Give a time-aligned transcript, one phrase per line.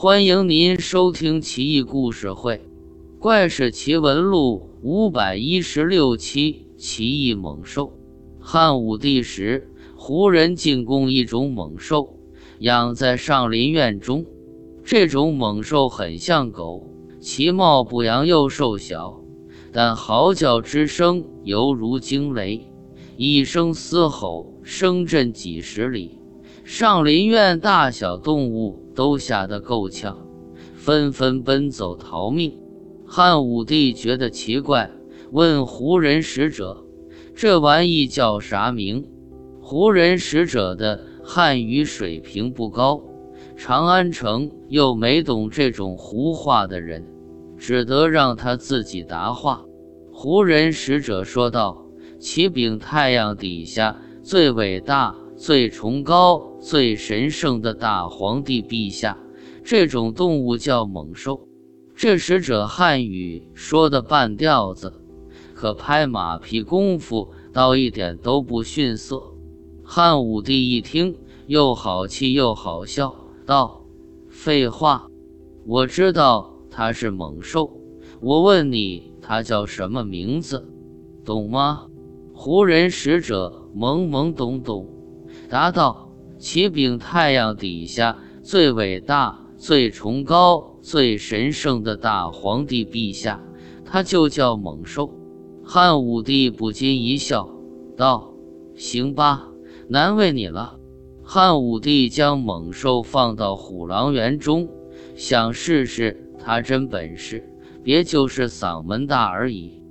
[0.00, 2.58] 欢迎您收听《奇异故事会·
[3.18, 7.86] 怪事奇闻录》五百一十六期《奇异猛兽》。
[8.38, 12.16] 汉武帝时，胡人进贡一种猛兽，
[12.60, 14.24] 养在上林苑中。
[14.84, 16.88] 这种猛兽很像狗，
[17.18, 19.20] 其貌不扬又瘦小，
[19.72, 22.64] 但嚎叫之声犹如惊雷，
[23.16, 26.20] 一声嘶吼，声震几十里。
[26.62, 28.84] 上林苑大小动物。
[28.98, 30.26] 都吓得够呛，
[30.74, 32.58] 纷纷奔走逃命。
[33.06, 34.90] 汉武帝觉得奇怪，
[35.30, 36.84] 问胡人使者
[37.32, 39.08] ：“这玩意叫啥名？”
[39.62, 43.00] 胡人使者的汉语水平不高，
[43.56, 47.06] 长安城又没懂这种胡话的人，
[47.56, 49.64] 只得让他自己答话。
[50.10, 51.86] 胡人使者说道
[52.18, 59.16] ：“启禀太阳底下最伟大。”最崇高、最神圣的大皇帝陛下，
[59.62, 61.46] 这种动物叫猛兽。
[61.94, 64.92] 这使者汉语说的半吊子，
[65.54, 69.22] 可拍马屁功夫倒一点都不逊色。
[69.84, 73.14] 汉武帝一听，又好气又好笑，
[73.46, 73.86] 道
[74.28, 75.06] ：“废话，
[75.64, 77.70] 我知道他是猛兽。
[78.20, 80.68] 我问你，他叫什么名字？
[81.24, 81.86] 懂吗？”
[82.34, 84.84] 胡人使者懵懵懂懂。
[85.48, 93.40] 答道：“启禀太阳底下最伟大、最崇高、最神圣的大皇帝陛下，
[93.84, 95.10] 他就叫猛兽。”
[95.64, 97.48] 汉武帝不禁一笑，
[97.96, 98.34] 道
[98.76, 99.48] ：“行吧，
[99.88, 100.78] 难为你了。”
[101.24, 104.68] 汉武帝将猛兽放到虎狼园中，
[105.14, 107.42] 想试试他真本事，
[107.82, 109.82] 别就是嗓门大而已。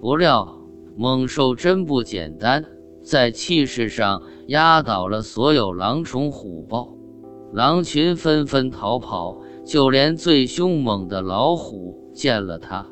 [0.00, 0.58] 不料
[0.96, 2.64] 猛兽真不简单。
[3.04, 6.92] 在气势上压倒了所有狼虫虎豹，
[7.52, 12.86] 狼群纷纷逃跑，就连最凶猛的老虎见了它，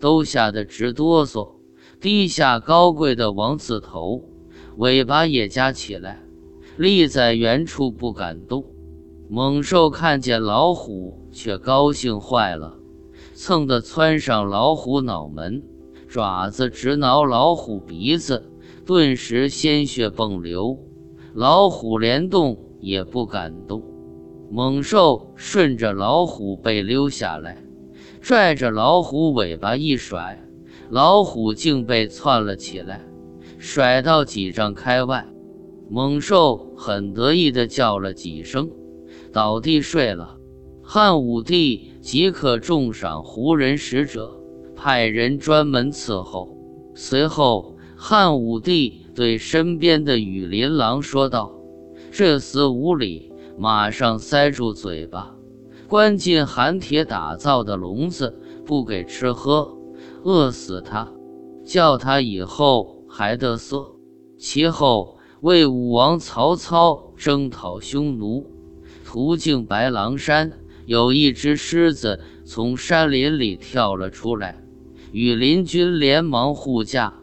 [0.00, 1.48] 都吓得直哆嗦，
[2.00, 4.22] 低下高贵的王字头，
[4.76, 6.22] 尾巴也夹起来，
[6.76, 8.64] 立在原处不敢动。
[9.28, 12.78] 猛兽看见老虎，却高兴坏了，
[13.34, 15.62] 蹭地窜上老虎脑门，
[16.08, 18.50] 爪子直挠老虎鼻子。
[18.86, 20.78] 顿时鲜血迸流，
[21.34, 23.82] 老虎连动也不敢动。
[24.48, 27.60] 猛兽顺着老虎背溜下来，
[28.20, 30.40] 拽着老虎尾巴一甩，
[30.88, 33.04] 老虎竟被窜了起来，
[33.58, 35.26] 甩到几丈开外。
[35.90, 38.70] 猛兽很得意地叫了几声，
[39.32, 40.36] 倒地睡了。
[40.80, 44.40] 汉武帝即刻重赏胡人使者，
[44.76, 46.56] 派人专门伺候。
[46.94, 47.75] 随后。
[47.98, 51.50] 汉武帝对身边的羽林狼说道
[52.12, 55.34] ：“这厮无礼，马上塞住嘴巴，
[55.88, 59.74] 关进寒铁打造的笼子，不给吃喝，
[60.22, 61.10] 饿死他，
[61.64, 63.86] 叫他以后还得瑟。”
[64.38, 68.46] 其后，魏武王曹操征讨匈奴，
[69.06, 70.52] 途径白狼山，
[70.84, 74.62] 有一只狮子从山林里跳了出来，
[75.12, 77.14] 羽林军连忙护驾。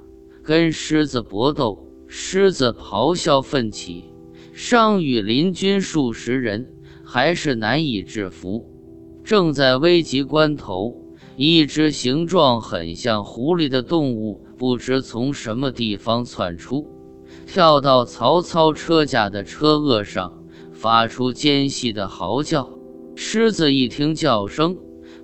[0.44, 4.04] 跟狮子搏斗，狮子咆哮奋起，
[4.54, 6.68] 伤羽林军数十人，
[7.06, 8.70] 还是难以制服。
[9.24, 10.94] 正在危急关头，
[11.38, 16.86] 一只形状很像狐狸的动物不知从什么地方窜出，
[17.48, 20.44] 跳到曹操车驾的车轭上，
[20.74, 22.70] 发出尖细的嚎叫。
[23.16, 24.76] 狮子一听叫声，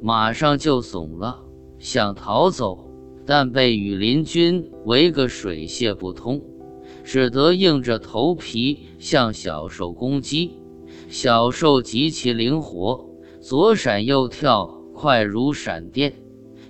[0.01, 1.44] 马上就怂了，
[1.78, 2.88] 想逃走。
[3.29, 6.41] 但被羽林军围个水泄不通，
[7.03, 10.53] 只得硬着头皮向小兽攻击。
[11.09, 13.07] 小兽极其灵活，
[13.39, 16.12] 左闪右跳，快如闪电，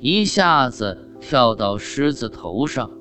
[0.01, 2.91] 一下子跳到狮子头上，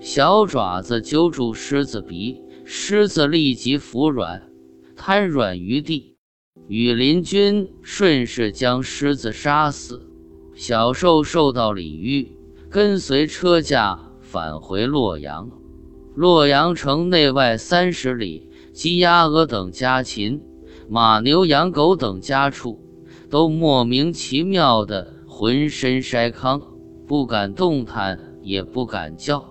[0.00, 4.50] 小爪子揪住狮子鼻，狮子立即服软，
[4.96, 6.16] 瘫软于地。
[6.66, 10.00] 羽林军顺势将狮子杀死，
[10.54, 12.38] 小兽受到礼遇。
[12.72, 15.50] 跟随车驾返回洛阳，
[16.14, 20.40] 洛阳城内外三十里，鸡鸭鹅等家禽，
[20.88, 22.80] 马牛羊狗等家畜，
[23.28, 26.62] 都莫名其妙的浑身筛糠，
[27.06, 29.44] 不敢动弹，也不敢叫，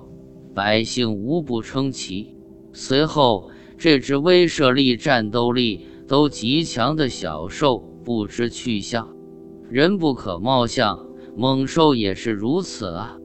[0.56, 2.36] 百姓无不称奇。
[2.74, 9.16] 随后，这只威慑力、战斗力都极强的小兽不知去向，
[9.70, 11.11] 人不可貌相。
[11.36, 13.21] 猛兽也是如此啊！